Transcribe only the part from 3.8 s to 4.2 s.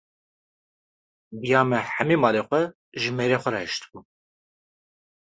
bû.